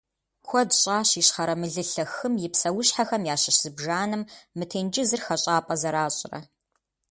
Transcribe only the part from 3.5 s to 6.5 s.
зыбжанэм мы тенджызыр хэщӀапӀэ зэращӀрэ.